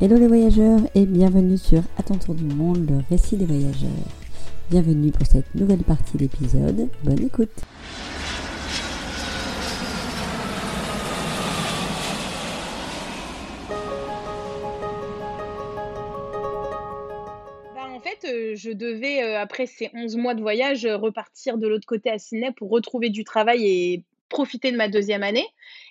[0.00, 3.90] Hello les voyageurs et bienvenue sur À du monde, le récit des voyageurs.
[4.70, 6.88] Bienvenue pour cette nouvelle partie d'épisode.
[7.02, 7.50] Bonne écoute.
[17.74, 21.58] Bah, en fait, euh, je devais, euh, après ces 11 mois de voyage, euh, repartir
[21.58, 25.46] de l'autre côté à Sydney pour retrouver du travail et profiter de ma deuxième année.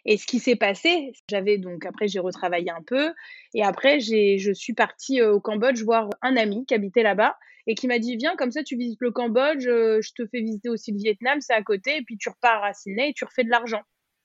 [0.05, 3.14] Et ce qui s'est passé, j'avais donc après j'ai retravaillé un peu
[3.54, 7.36] et après je suis partie au Cambodge voir un ami qui habitait là-bas
[7.68, 10.70] et qui m'a dit viens comme ça tu visites le Cambodge, je te fais visiter
[10.70, 13.44] aussi le Vietnam, c'est à côté et puis tu repars à Sydney et tu refais
[13.44, 13.81] de l'argent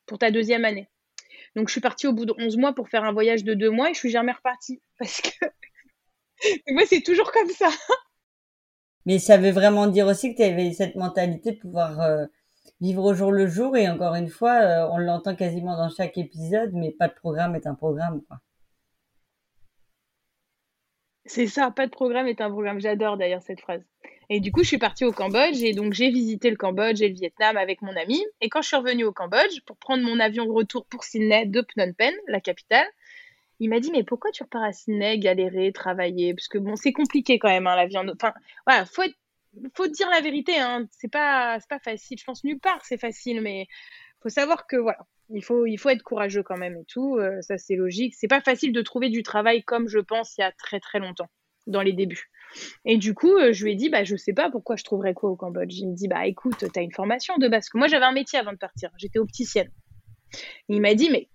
[0.07, 0.89] pour ta deuxième année.
[1.57, 3.71] Donc je suis partie au bout de 11 mois pour faire un voyage de deux
[3.71, 5.47] mois et je suis jamais repartie parce que
[6.69, 7.69] moi c'est toujours comme ça.
[9.05, 12.27] Mais ça veut vraiment dire aussi que tu avais cette mentalité de pouvoir euh,
[12.81, 16.19] vivre au jour le jour et encore une fois, euh, on l'entend quasiment dans chaque
[16.19, 18.23] épisode, mais pas de programme est un programme.
[18.29, 18.39] Quoi.
[21.25, 22.81] C'est ça, pas de programme est un programme.
[22.81, 23.83] J'adore d'ailleurs cette phrase.
[24.29, 27.09] Et du coup, je suis partie au Cambodge et donc j'ai visité le Cambodge et
[27.09, 28.25] le Vietnam avec mon ami.
[28.41, 31.63] Et quand je suis revenue au Cambodge pour prendre mon avion retour pour Sydney de
[31.63, 32.87] Phnom Penh, la capitale,
[33.61, 36.35] il m'a dit mais pourquoi tu repars à Sydney, galérer, travailler?
[36.35, 38.05] Parce que bon, c'est compliqué quand même hein, l'avion.
[38.13, 38.33] Enfin,
[38.67, 39.15] voilà, faut être
[39.75, 40.87] faut dire la vérité, hein.
[40.91, 42.19] c'est pas pas facile.
[42.19, 43.67] Je pense nulle part c'est facile, mais
[44.23, 44.99] faut savoir que voilà,
[45.31, 47.17] il faut il faut être courageux quand même et tout.
[47.19, 48.15] Euh, ça c'est logique.
[48.17, 50.99] C'est pas facile de trouver du travail comme je pense il y a très très
[50.99, 51.31] longtemps
[51.67, 52.31] dans les débuts.
[52.85, 55.15] Et du coup, euh, je lui ai dit bah je sais pas pourquoi je trouverais
[55.15, 55.75] quoi au Cambodge.
[55.75, 57.69] Il me dit bah écoute, tu as une formation de base.
[57.75, 58.91] moi j'avais un métier avant de partir.
[58.97, 59.71] J'étais opticienne.
[60.69, 61.29] il m'a dit mais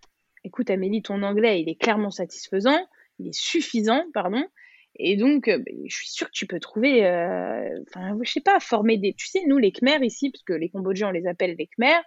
[0.43, 2.79] écoute Amélie, ton anglais il est clairement satisfaisant,
[3.19, 4.43] il est suffisant, pardon.
[4.99, 8.59] Et donc, euh, je suis sûre que tu peux trouver, euh, enfin, je sais pas,
[8.59, 9.13] former des.
[9.13, 12.03] Tu sais, nous, les Khmers ici, parce que les Cambodgiens, on les appelle les Khmers,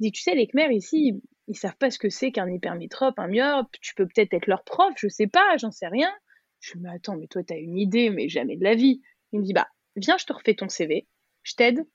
[0.00, 3.28] dit, tu sais, les Khmers ici, ils savent pas ce que c'est qu'un hypermétrope, un
[3.28, 3.74] myope.
[3.80, 6.12] Tu peux peut-être être leur prof, je sais pas, j'en sais rien.
[6.60, 9.00] Je me dis, attends, mais toi, tu as une idée, mais jamais de la vie.
[9.32, 11.08] Il me dit, bah, viens, je te refais ton CV,
[11.42, 11.86] je t'aide.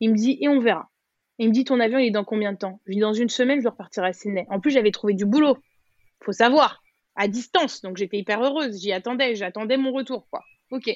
[0.00, 0.90] Il me dit, et on verra.
[1.38, 2.80] Il me dit, ton avion, il est dans combien de temps?
[2.84, 4.44] Je lui dis, dans une semaine, je dois repartir à Sydney.
[4.50, 5.56] En plus, j'avais trouvé du boulot.
[6.20, 6.82] Faut savoir
[7.18, 7.82] à distance.
[7.82, 8.80] Donc j'étais hyper heureuse.
[8.80, 10.42] J'y attendais, j'attendais mon retour, quoi.
[10.70, 10.88] Ok.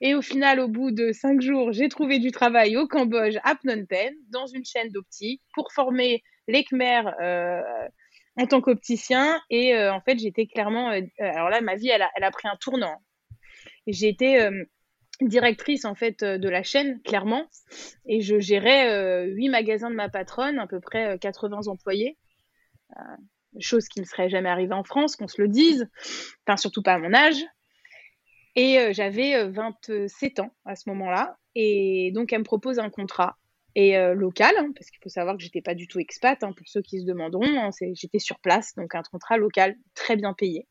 [0.00, 3.54] Et au final, au bout de cinq jours, j'ai trouvé du travail au Cambodge, à
[3.54, 7.62] Phnom Penh, dans une chaîne d'optique, pour former les Khmers euh,
[8.36, 9.40] en tant qu'opticien.
[9.48, 10.90] Et euh, en fait, j'étais clairement.
[10.90, 13.00] Euh, alors là, ma vie, elle a, elle a pris un tournant.
[13.86, 14.48] J'ai été
[15.20, 17.46] directrice en fait de la chaîne, clairement,
[18.06, 22.16] et je gérais huit magasins de ma patronne, à peu près 80 employés
[23.60, 25.88] chose qui ne serait jamais arrivée en France, qu'on se le dise,
[26.46, 27.42] enfin surtout pas à mon âge.
[28.56, 32.90] Et euh, j'avais 27 euh, ans à ce moment-là, et donc elle me propose un
[32.90, 33.36] contrat
[33.74, 36.52] et euh, local, hein, parce qu'il faut savoir que j'étais pas du tout expat, hein,
[36.56, 40.32] pour ceux qui se demanderont, hein, j'étais sur place, donc un contrat local très bien
[40.32, 40.68] payé.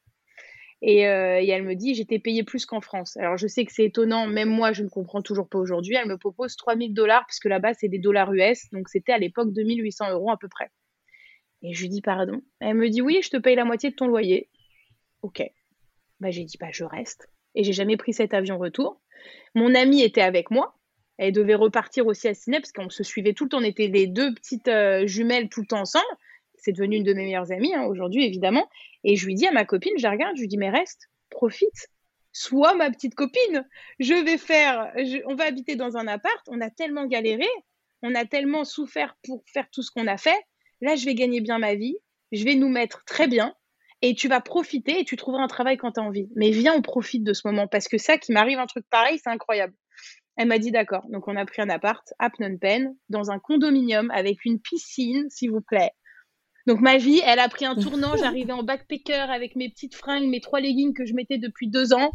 [0.86, 3.16] Et, et elle me dit, j'étais payée plus qu'en France.
[3.16, 5.96] Alors je sais que c'est étonnant, même moi je ne comprends toujours pas aujourd'hui.
[5.96, 9.54] Elle me propose 3000 dollars, puisque là-bas c'est des dollars US, donc c'était à l'époque
[9.54, 10.72] 2800 euros à peu près.
[11.64, 12.42] Et je lui dis pardon.
[12.60, 14.50] Elle me dit oui, je te paye la moitié de ton loyer.
[15.22, 15.42] Ok.
[16.20, 17.30] Bah, j'ai dit bah, je reste.
[17.56, 19.02] Et j'ai jamais pris cet avion retour.
[19.56, 20.78] Mon amie était avec moi.
[21.18, 23.60] Elle devait repartir aussi à Sydney parce qu'on se suivait tout le temps.
[23.60, 26.06] On était les deux petites euh, jumelles tout le temps ensemble.
[26.56, 28.68] C'est devenu une de mes meilleures amies hein, aujourd'hui, évidemment.
[29.04, 31.10] Et je lui dis à ma copine, je la regarde, je lui dis mais reste,
[31.30, 31.90] profite.
[32.32, 33.68] Sois ma petite copine.
[34.00, 34.92] Je vais faire,
[35.26, 36.42] on va habiter dans un appart.
[36.48, 37.48] On a tellement galéré,
[38.02, 40.42] on a tellement souffert pour faire tout ce qu'on a fait
[40.84, 41.96] là, je vais gagner bien ma vie,
[42.32, 43.56] je vais nous mettre très bien,
[44.02, 46.28] et tu vas profiter et tu trouveras un travail quand tu as envie.
[46.36, 49.20] Mais viens, on profite de ce moment, parce que ça, qui m'arrive un truc pareil,
[49.24, 49.74] c'est incroyable.
[50.36, 51.06] Elle m'a dit d'accord.
[51.10, 55.30] Donc, on a pris un appart à Phnom Penh, dans un condominium avec une piscine,
[55.30, 55.92] s'il vous plaît.
[56.66, 58.18] Donc, ma vie, elle a pris un tournant.
[58.18, 61.94] J'arrivais en backpacker avec mes petites fringues, mes trois leggings que je mettais depuis deux
[61.94, 62.12] ans.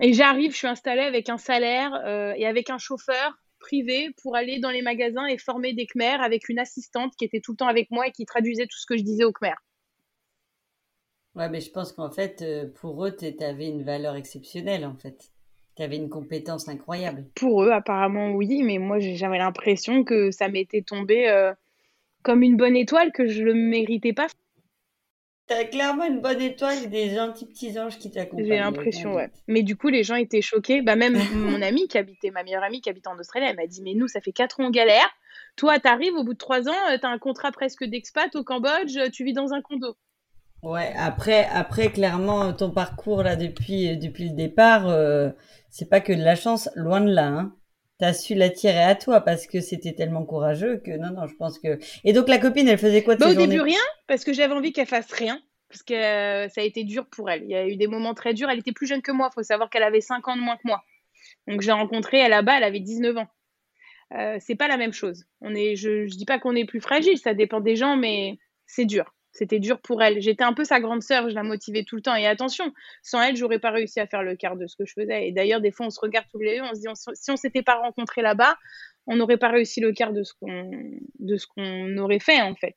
[0.00, 4.36] Et j'arrive, je suis installée avec un salaire euh, et avec un chauffeur privé pour
[4.36, 7.56] aller dans les magasins et former des Khmers avec une assistante qui était tout le
[7.56, 9.60] temps avec moi et qui traduisait tout ce que je disais aux Khmers.
[11.34, 14.94] Ouais, mais je pense qu'en fait, euh, pour eux, tu avais une valeur exceptionnelle, en
[14.94, 15.30] fait.
[15.76, 17.26] Tu avais une compétence incroyable.
[17.34, 21.52] Pour eux, apparemment, oui, mais moi, j'avais l'impression que ça m'était tombé euh,
[22.22, 24.28] comme une bonne étoile, que je ne le méritais pas.
[25.46, 28.46] T'as clairement une bonne étoile et des gentils petits anges qui t'accompagnent.
[28.46, 29.30] J'ai l'impression, ouais.
[29.46, 30.82] Mais du coup, les gens étaient choqués.
[30.82, 33.66] Bah, même mon amie qui habitait, ma meilleure amie qui habitait en Australie, elle m'a
[33.66, 35.08] dit Mais nous, ça fait 4 ans en galère.
[35.54, 38.98] Toi, t'arrives au bout de 3 ans, euh, t'as un contrat presque d'expat au Cambodge,
[39.12, 39.96] tu vis dans un condo.
[40.62, 45.30] Ouais, après, après clairement, ton parcours là depuis, depuis le départ, euh,
[45.70, 47.26] c'est pas que de la chance, loin de là.
[47.26, 47.54] Hein.
[47.98, 51.58] T'as su l'attirer à toi parce que c'était tellement courageux que non, non, je pense
[51.58, 51.78] que.
[52.04, 54.52] Et donc la copine, elle faisait quoi de bah, Au début, rien, parce que j'avais
[54.52, 55.40] envie qu'elle fasse rien.
[55.68, 57.42] parce que euh, ça a été dur pour elle.
[57.44, 58.50] Il y a eu des moments très durs.
[58.50, 59.30] Elle était plus jeune que moi.
[59.32, 60.84] Il faut savoir qu'elle avait 5 ans de moins que moi.
[61.48, 63.28] Donc, j'ai rencontré, elle là-bas, elle avait 19 ans.
[64.14, 65.24] Euh, c'est pas la même chose.
[65.40, 68.38] On est, je, ne dis pas qu'on est plus fragile, ça dépend des gens, mais
[68.66, 69.14] c'est dur.
[69.36, 70.20] C'était dur pour elle.
[70.20, 72.14] J'étais un peu sa grande sœur, je la motivais tout le temps.
[72.14, 72.72] Et attention,
[73.02, 75.28] sans elle, j'aurais pas réussi à faire le quart de ce que je faisais.
[75.28, 77.36] Et d'ailleurs, des fois, on se regarde tous les deux, on se dit, si on
[77.36, 78.56] s'était pas rencontrés là-bas,
[79.06, 80.70] on n'aurait pas réussi le quart de ce qu'on,
[81.18, 82.74] de ce qu'on aurait fait en fait.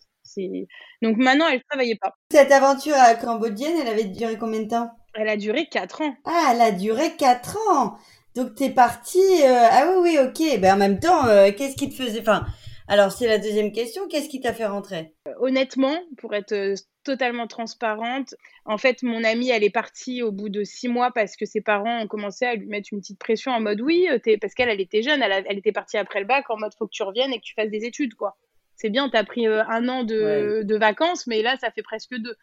[1.02, 2.16] Donc maintenant, elle travaillait pas.
[2.32, 4.92] Cette aventure à cambodgienne, elle avait duré combien de temps?
[5.16, 6.16] Elle a duré 4 ans.
[6.26, 7.98] Ah, elle a duré 4 ans
[8.36, 9.44] Donc t'es partie...
[9.44, 10.60] Euh, ah oui, oui, ok.
[10.60, 12.22] Ben, en même temps, euh, qu'est-ce qui te faisait...
[12.22, 12.46] Enfin,
[12.90, 14.08] alors c'est la deuxième question.
[14.08, 15.14] Qu'est-ce qui t'a fait rentrer?
[15.28, 16.76] Euh, Honnêtement, pour être
[17.06, 21.38] totalement transparente, en fait, mon amie, elle est partie au bout de six mois parce
[21.38, 24.08] que ses parents ont commencé à lui mettre une petite pression en mode oui,
[24.42, 26.86] parce qu'elle, elle était jeune, elle, elle était partie après le bac en mode faut
[26.86, 28.36] que tu reviennes et que tu fasses des études, quoi
[28.80, 32.16] c'est bien, tu as pris euh, un an de, vacances, mais là, ça fait presque
[32.16, 32.36] deux.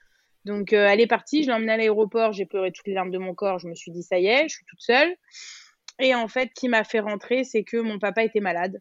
[0.44, 3.10] Donc, euh, elle est partie, je l'ai emmenée à l'aéroport, j'ai pleuré toutes les larmes
[3.10, 5.16] de mon corps, je me suis dit, ça y est, je suis toute seule.
[5.98, 8.80] Et en fait, qui m'a fait rentrer, c'est que mon papa était malade.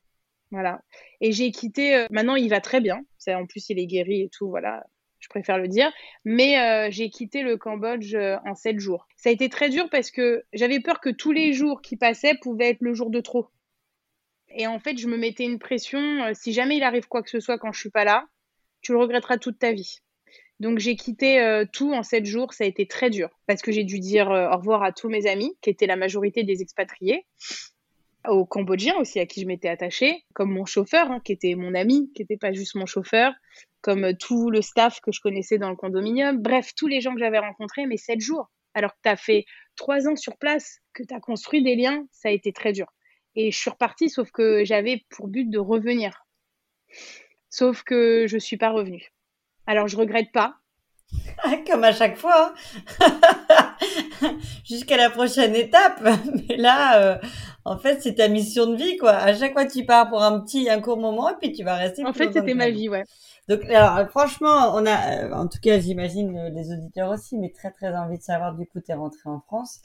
[0.56, 0.82] Voilà.
[1.22, 3.02] Et j'ai quitté, euh, maintenant, il va très bien.
[3.28, 4.84] En plus, il est guéri et tout, voilà.
[5.20, 5.92] Je préfère le dire.
[6.24, 9.08] Mais j'ai quitté le Cambodge en sept jours.
[9.16, 12.36] Ça a été très dur parce que j'avais peur que tous les jours qui passaient
[12.40, 13.50] pouvaient être le jour de trop.
[14.56, 17.30] Et en fait, je me mettais une pression, euh, si jamais il arrive quoi que
[17.30, 18.26] ce soit quand je suis pas là,
[18.82, 20.00] tu le regretteras toute ta vie.
[20.62, 23.74] Donc j'ai quitté euh, tout en sept jours, ça a été très dur parce que
[23.74, 26.62] j'ai dû dire euh, au revoir à tous mes amis, qui étaient la majorité des
[26.62, 27.26] expatriés,
[28.30, 31.74] aux Cambodgiens aussi à qui je m'étais attachée, comme mon chauffeur, hein, qui était mon
[31.74, 33.34] ami, qui n'était pas juste mon chauffeur,
[33.82, 37.20] comme tout le staff que je connaissais dans le condominium, bref, tous les gens que
[37.20, 38.50] j'avais rencontrés, mais sept jours.
[38.74, 39.46] Alors que tu as fait
[39.76, 42.88] trois ans sur place, que tu as construit des liens, ça a été très dur.
[43.36, 46.26] Et je suis repartie, sauf que j'avais pour but de revenir.
[47.50, 49.12] Sauf que je ne suis pas revenue.
[49.68, 50.58] Alors je regrette pas.
[51.68, 52.54] Comme à chaque fois.
[54.66, 56.02] Jusqu'à la prochaine étape.
[56.50, 57.18] Mais là, euh,
[57.66, 59.12] en fait, c'est ta mission de vie, quoi.
[59.12, 61.76] À chaque fois, tu pars pour un petit, un court moment, et puis tu vas
[61.76, 62.06] rester.
[62.06, 63.04] En fait, c'était ma vie, ouais.
[63.48, 67.52] Donc, alors, franchement, on a, euh, en tout cas, j'imagine euh, les auditeurs aussi, mais
[67.52, 69.82] très, très envie de savoir, du coup, tu es rentrée en France.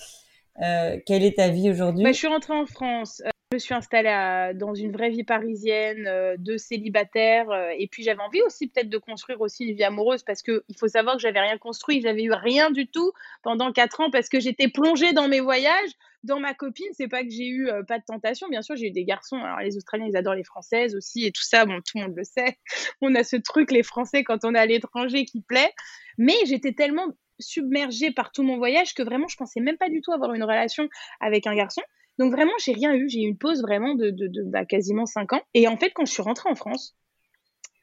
[1.07, 2.05] quelle est ta vie aujourd'hui?
[2.05, 3.23] Bah, Je suis rentrée en France.
[3.53, 8.05] Je me suis installée dans une vraie vie parisienne euh, de célibataire euh, et puis
[8.05, 11.17] j'avais envie aussi peut-être de construire aussi une vie amoureuse parce que il faut savoir
[11.17, 13.11] que j'avais rien construit, j'avais eu rien du tout
[13.43, 15.91] pendant quatre ans parce que j'étais plongée dans mes voyages,
[16.23, 16.87] dans ma copine.
[16.93, 19.39] C'est pas que j'ai eu euh, pas de tentation, bien sûr j'ai eu des garçons.
[19.39, 22.17] Alors les Australiens ils adorent les Françaises aussi et tout ça, bon tout le monde
[22.17, 22.57] le sait.
[23.01, 25.73] On a ce truc les Français quand on est à l'étranger qui plaît,
[26.19, 27.09] mais j'étais tellement
[27.41, 30.45] submergée par tout mon voyage que vraiment je pensais même pas du tout avoir une
[30.45, 30.89] relation
[31.19, 31.83] avec un garçon.
[32.21, 33.09] Donc vraiment, j'ai rien eu.
[33.09, 34.15] J'ai eu une pause vraiment de,
[34.45, 35.41] bah, quasiment 5 ans.
[35.55, 36.95] Et en fait, quand je suis rentrée en France,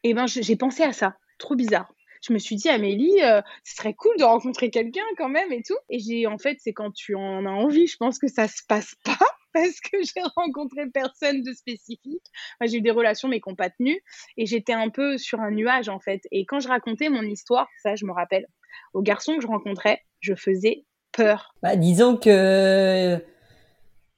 [0.03, 1.15] eh ben, j'ai pensé à ça.
[1.39, 1.91] Trop bizarre.
[2.21, 5.63] Je me suis dit, Amélie, euh, ce serait cool de rencontrer quelqu'un quand même et
[5.63, 5.77] tout.
[5.89, 8.61] Et j'ai, en fait, c'est quand tu en as envie, je pense que ça se
[8.67, 9.17] passe pas
[9.53, 12.25] parce que j'ai rencontré personne de spécifique.
[12.61, 13.99] j'ai eu des relations mais qui n'ont pas tenu
[14.37, 16.21] et j'étais un peu sur un nuage en fait.
[16.31, 18.45] Et quand je racontais mon histoire, ça je me rappelle,
[18.93, 21.55] aux garçons que je rencontrais, je faisais peur.
[21.63, 23.19] Bah, disons que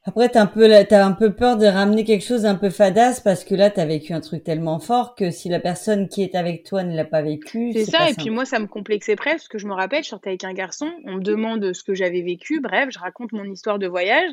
[0.04, 3.20] après, t'as un peu, t'as un peu peur de ramener quelque chose un peu fadasse
[3.20, 6.36] parce que là, t'as vécu un truc tellement fort que si la personne qui est
[6.36, 7.74] avec toi ne l'a pas vécu.
[7.74, 8.10] C'est ça.
[8.10, 10.46] et puis moi, ça me complexait presque parce que je me rappelle, je sortais avec
[10.46, 12.62] un garçon, on me demande ce que j'avais vécu.
[12.62, 14.32] Bref, je raconte mon histoire de voyage.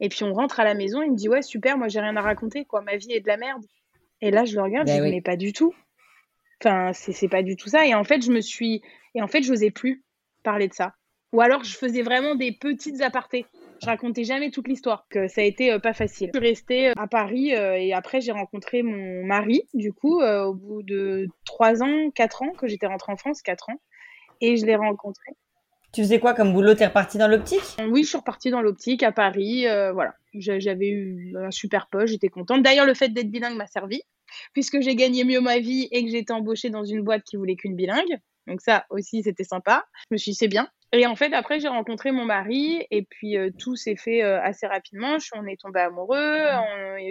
[0.00, 2.16] Et puis on rentre à la maison, il me dit ouais super, moi j'ai rien
[2.16, 3.64] à raconter quoi, ma vie est de la merde.
[4.22, 5.74] Et là je le regarde, je ben dis mais pas du tout.
[6.62, 7.86] Enfin c'est pas du tout ça.
[7.86, 8.82] Et en fait je me suis,
[9.14, 10.02] et en fait j'osais plus
[10.42, 10.94] parler de ça.
[11.32, 13.44] Ou alors je faisais vraiment des petites apartés
[13.80, 15.06] je racontais jamais toute l'histoire.
[15.08, 16.30] Que ça a été euh, pas facile.
[16.34, 20.20] Je suis restée euh, à Paris euh, et après j'ai rencontré mon mari du coup
[20.22, 23.80] au bout de trois ans, quatre ans que j'étais rentrée en France, quatre ans,
[24.40, 25.32] et je l'ai rencontré.
[25.92, 26.74] Tu faisais quoi comme boulot?
[26.74, 27.76] T'es repartie dans l'optique?
[27.88, 29.64] Oui, je suis repartie dans l'optique à Paris.
[29.92, 32.62] voilà, j'avais eu un super poste, j'étais contente.
[32.62, 34.00] D'ailleurs, le fait d'être bilingue m'a servi,
[34.52, 37.56] puisque j'ai gagné mieux ma vie et que j'étais embauchée dans une boîte qui voulait
[37.56, 38.18] qu'une bilingue.
[38.46, 39.84] Donc ça aussi, c'était sympa.
[40.10, 40.68] Je me suis dit, c'est bien.
[40.92, 44.42] Et en fait, après, j'ai rencontré mon mari et puis euh, tout s'est fait euh,
[44.42, 45.18] assez rapidement.
[45.36, 46.36] On est tombé amoureux.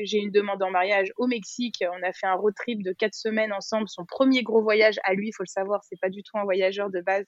[0.03, 1.81] J'ai une demande en mariage au Mexique.
[1.89, 3.87] On a fait un road trip de quatre semaines ensemble.
[3.87, 6.43] Son premier gros voyage à lui, il faut le savoir, c'est pas du tout un
[6.43, 7.25] voyageur de base.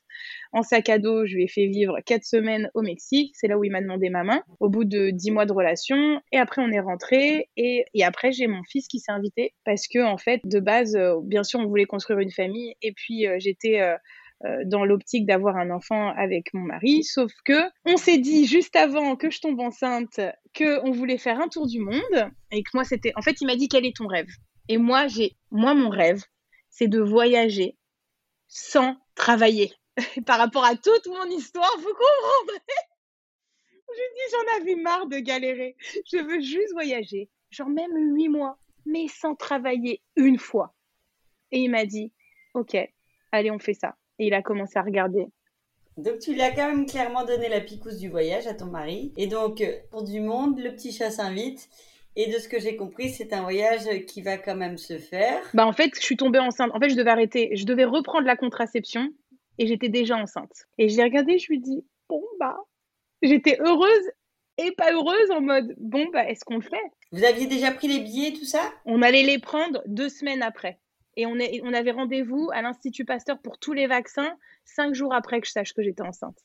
[0.51, 3.33] En sac à dos, je lui ai fait vivre quatre semaines au Mexique.
[3.35, 4.43] C'est là où il m'a demandé ma main.
[4.59, 6.21] Au bout de dix mois de relation.
[6.33, 7.49] Et après, on est rentré.
[7.55, 10.97] Et, et après, j'ai mon fils qui s'est invité parce que en fait, de base,
[10.97, 12.75] euh, bien sûr, on voulait construire une famille.
[12.81, 13.95] Et puis, j'étais euh,
[14.65, 19.15] dans l'optique d'avoir un enfant avec mon mari, sauf que on s'est dit juste avant
[19.15, 20.19] que je tombe enceinte
[20.53, 23.47] que on voulait faire un tour du monde et que moi c'était en fait il
[23.47, 24.29] m'a dit quel est ton rêve?
[24.67, 26.23] Et moi j'ai moi mon rêve
[26.69, 27.77] c'est de voyager
[28.47, 29.73] sans travailler
[30.25, 32.61] par rapport à toute mon histoire, vous comprendrez.
[33.93, 35.75] Je dis, j'en avais marre de galérer.
[36.11, 37.29] Je veux juste voyager.
[37.49, 40.73] Genre même huit mois, mais sans travailler une fois.
[41.51, 42.13] Et il m'a dit,
[42.53, 42.77] OK,
[43.31, 43.97] allez, on fait ça.
[44.19, 45.27] Et il a commencé à regarder.
[45.97, 49.11] Donc tu lui as quand même clairement donné la picouse du voyage à ton mari.
[49.17, 51.69] Et donc, euh, pour du monde, le petit chat s'invite.
[52.15, 55.41] Et de ce que j'ai compris, c'est un voyage qui va quand même se faire.
[55.53, 56.71] Bah en fait, je suis tombée enceinte.
[56.73, 57.55] En fait, je devais arrêter.
[57.55, 59.09] Je devais reprendre la contraception
[59.57, 60.51] et j'étais déjà enceinte.
[60.77, 62.57] Et j'ai regardé, je lui dis bon bah,
[63.21, 64.11] j'étais heureuse
[64.57, 66.75] et pas heureuse en mode bon bah est-ce qu'on le fait?
[67.13, 68.59] Vous aviez déjà pris les billets tout ça?
[68.85, 70.79] On allait les prendre deux semaines après.
[71.17, 75.13] Et on, est, on avait rendez-vous à l'Institut Pasteur pour tous les vaccins cinq jours
[75.13, 76.39] après que je sache que j'étais enceinte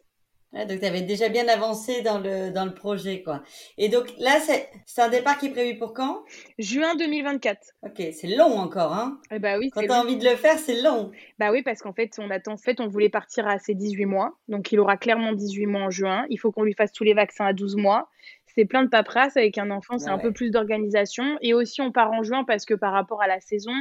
[0.64, 3.42] donc, tu avais déjà bien avancé dans le, dans le projet, quoi.
[3.76, 6.24] Et donc, là, c'est un départ qui est prévu pour quand?
[6.58, 7.58] Juin 2024.
[7.82, 10.58] Ok, c'est long encore, hein eh bah oui, Quand tu as envie de le faire,
[10.58, 11.10] c'est long.
[11.38, 14.06] Bah oui, parce qu'en fait, on attend, en fait, on voulait partir à ses 18
[14.06, 14.38] mois.
[14.48, 16.24] Donc, il aura clairement 18 mois en juin.
[16.30, 18.08] Il faut qu'on lui fasse tous les vaccins à 12 mois
[18.56, 21.36] c'est plein de paperasse avec un enfant, c'est un peu plus d'organisation.
[21.42, 23.72] Et aussi, on part en juin parce que par rapport à la saison,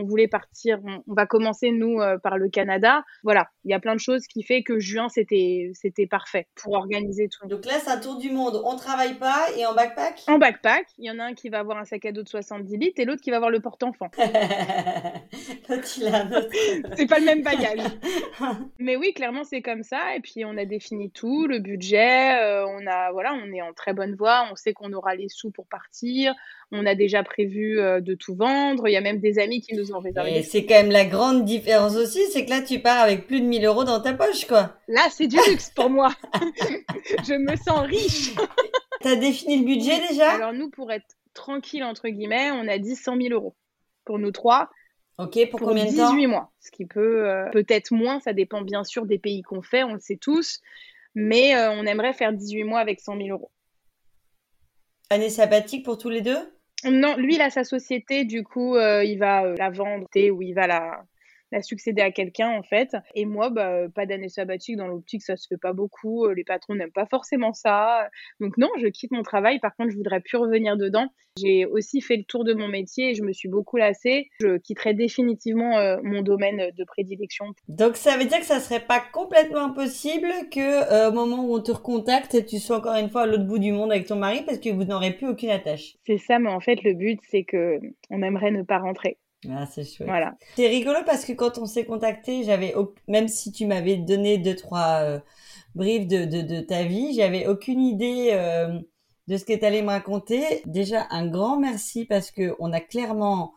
[0.00, 0.78] on voulait partir.
[0.84, 3.04] On, va commencer nous euh, par le Canada.
[3.22, 6.74] Voilà, il y a plein de choses qui fait que juin c'était c'était parfait pour
[6.74, 7.46] organiser tout.
[7.46, 8.60] Donc là, c'est un tour du monde.
[8.64, 10.24] On travaille pas et en backpack?
[10.28, 12.28] En backpack, il y en a un qui va avoir un sac à dos de
[12.28, 14.10] 70 litres et l'autre qui va avoir le porte-enfant.
[16.96, 17.80] c'est pas le même bagage.
[18.78, 20.16] Mais oui, clairement c'est comme ça.
[20.16, 22.40] Et puis on a défini tout, le budget.
[22.40, 24.46] Euh, on a voilà, on est en très bonne voie.
[24.50, 26.34] On sait qu'on aura les sous pour partir.
[26.72, 28.86] On a déjà prévu euh, de tout vendre.
[28.88, 30.38] Il y a même des amis qui nous ont réservé.
[30.38, 33.40] Et c'est quand même la grande différence aussi, c'est que là, tu pars avec plus
[33.40, 34.76] de 1000 euros dans ta poche, quoi.
[34.88, 36.10] Là, c'est du luxe pour moi.
[37.24, 38.34] je me sens riche.
[39.00, 40.32] T'as défini le budget déjà?
[40.32, 43.54] Alors nous, pour être tranquille, entre guillemets, on a dit 100 000 euros.
[44.04, 44.70] Pour nous trois,
[45.20, 46.12] Ok, pour, combien de temps?
[46.14, 46.50] 18 mois.
[46.60, 49.92] Ce qui peut euh, peut-être moins, ça dépend bien sûr des pays qu'on fait, on
[49.92, 50.60] le sait tous.
[51.14, 53.50] Mais euh, on aimerait faire 18 mois avec 100 000 euros.
[55.10, 56.38] Année sabbatique pour tous les deux?
[56.84, 60.42] Non, lui, il a sa société, du coup, euh, il va euh, la vendre ou
[60.42, 61.04] il va la,
[61.52, 62.96] la succéder à quelqu'un en fait.
[63.14, 66.26] Et moi, bah, pas d'année sabbatique dans l'optique, ça se fait pas beaucoup.
[66.26, 68.08] Euh, les patrons n'aiment pas forcément ça.
[68.40, 69.58] Donc non, je quitte mon travail.
[69.60, 71.08] Par contre, je voudrais plus revenir dedans.
[71.38, 74.28] J'ai aussi fait le tour de mon métier et je me suis beaucoup lassée.
[74.40, 77.46] Je quitterai définitivement euh, mon domaine de prédilection.
[77.68, 80.60] Donc ça veut dire que ça serait pas complètement impossible que
[80.92, 83.58] euh, au moment où on te recontacte, tu sois encore une fois à l'autre bout
[83.58, 85.96] du monde avec ton mari parce que vous n'aurez plus aucune attache.
[86.06, 87.78] C'est ça, mais en fait le but c'est que
[88.10, 89.18] on aimerait ne pas rentrer.
[89.48, 90.08] Ah, c'est chouette.
[90.08, 90.34] Voilà.
[90.56, 92.74] C'est rigolo parce que quand on s'est contacté, j'avais
[93.08, 95.18] même si tu m'avais donné deux trois euh,
[95.74, 98.78] briefs de, de, de, ta vie, j'avais aucune idée euh,
[99.28, 100.62] de ce que tu allais me raconter.
[100.66, 103.54] Déjà un grand merci parce que on a clairement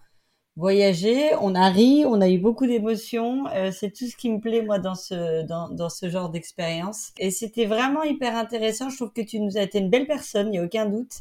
[0.55, 3.47] voyagé, on a ri, on a eu beaucoup d'émotions.
[3.47, 7.11] Euh, c'est tout ce qui me plaît moi dans ce dans, dans ce genre d'expérience.
[7.17, 8.89] Et c'était vraiment hyper intéressant.
[8.89, 11.11] Je trouve que tu nous as été une belle personne, il n'y a aucun doute.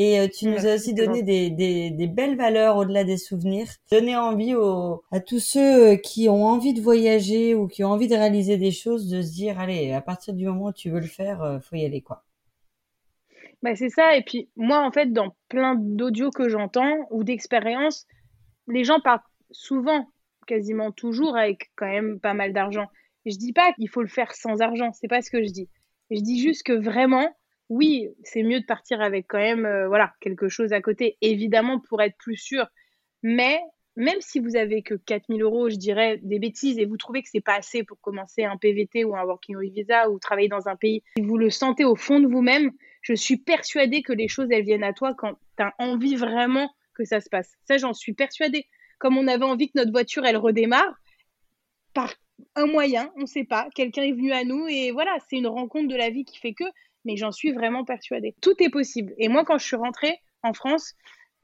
[0.00, 3.66] Et euh, tu nous as aussi donné des, des, des belles valeurs au-delà des souvenirs.
[3.90, 4.54] Donner envie
[5.10, 8.58] à tous ceux euh, qui ont envie de voyager ou qui ont envie de réaliser
[8.58, 11.42] des choses, de se dire, allez, à partir du moment où tu veux le faire,
[11.42, 12.22] euh, faut y aller, quoi.
[13.60, 14.16] Bah, c'est ça.
[14.16, 18.06] Et puis, moi, en fait, dans plein d'audios que j'entends ou d'expériences,
[18.68, 20.06] les gens partent souvent,
[20.46, 22.86] quasiment toujours, avec quand même pas mal d'argent.
[23.26, 24.92] Je dis pas qu'il faut le faire sans argent.
[24.92, 25.68] C'est pas ce que je dis.
[26.12, 27.28] Je dis juste que vraiment,
[27.68, 31.80] oui, c'est mieux de partir avec quand même euh, voilà, quelque chose à côté, évidemment,
[31.80, 32.66] pour être plus sûr.
[33.22, 33.60] Mais
[33.96, 37.28] même si vous avez que 4000 euros, je dirais des bêtises, et vous trouvez que
[37.30, 40.68] c'est pas assez pour commencer un PVT ou un Working Holiday Visa ou travailler dans
[40.68, 42.70] un pays, si vous le sentez au fond de vous-même,
[43.02, 46.70] je suis persuadée que les choses, elles viennent à toi quand tu as envie vraiment
[46.94, 47.56] que ça se passe.
[47.66, 48.66] Ça, j'en suis persuadée.
[48.98, 50.94] Comme on avait envie que notre voiture, elle redémarre,
[51.92, 52.14] par
[52.54, 55.46] un moyen, on ne sait pas, quelqu'un est venu à nous et voilà, c'est une
[55.46, 56.64] rencontre de la vie qui fait que
[57.04, 58.34] mais j'en suis vraiment persuadée.
[58.40, 59.14] Tout est possible.
[59.18, 60.94] Et moi, quand je suis rentrée en France,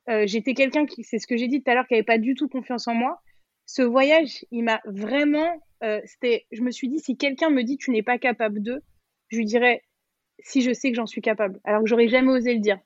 [0.08, 2.18] euh, j'étais quelqu'un qui, c'est ce que j'ai dit tout à l'heure, qui n'avait pas
[2.18, 3.20] du tout confiance en moi.
[3.66, 7.78] Ce voyage, il m'a vraiment, euh, c'était, je me suis dit, si quelqu'un me dit
[7.78, 8.82] tu n'es pas capable de,
[9.28, 9.82] je lui dirais
[10.40, 12.78] si je sais que j'en suis capable, alors que j'aurais jamais osé le dire.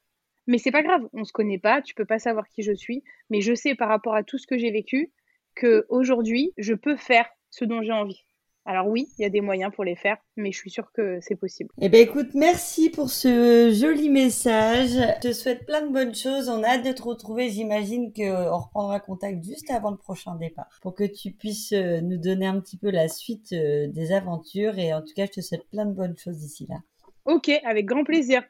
[0.46, 3.02] Mais c'est pas grave, on se connaît pas, tu peux pas savoir qui je suis,
[3.30, 5.12] mais je sais par rapport à tout ce que j'ai vécu
[5.54, 8.24] que aujourd'hui, je peux faire ce dont j'ai envie.
[8.70, 11.20] Alors oui, il y a des moyens pour les faire, mais je suis sûre que
[11.22, 11.70] c'est possible.
[11.80, 14.90] Eh ben écoute, merci pour ce joli message.
[14.90, 16.50] Je te souhaite plein de bonnes choses.
[16.50, 17.48] On a hâte de te retrouver.
[17.48, 22.18] J'imagine qu'on reprendra contact juste avant le prochain départ pour que tu puisses euh, nous
[22.18, 24.78] donner un petit peu la suite euh, des aventures.
[24.78, 26.76] Et en tout cas, je te souhaite plein de bonnes choses d'ici là.
[27.24, 28.42] Ok, avec grand plaisir.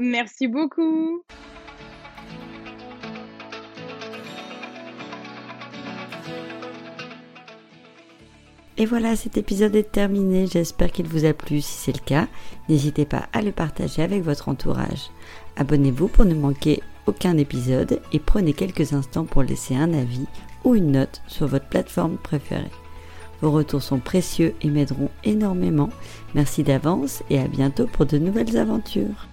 [0.00, 1.22] Merci beaucoup.
[8.80, 10.46] Et voilà, cet épisode est terminé.
[10.46, 11.60] J'espère qu'il vous a plu.
[11.60, 12.28] Si c'est le cas,
[12.68, 15.10] n'hésitez pas à le partager avec votre entourage.
[15.56, 20.26] Abonnez-vous pour ne manquer aucun épisode et prenez quelques instants pour laisser un avis
[20.62, 22.70] ou une note sur votre plateforme préférée.
[23.40, 25.90] Vos retours sont précieux et m'aideront énormément.
[26.36, 29.26] Merci d'avance et à bientôt pour de nouvelles aventures.